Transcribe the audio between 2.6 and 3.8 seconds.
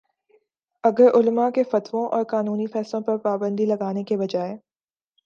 فیصلوں پر پابندی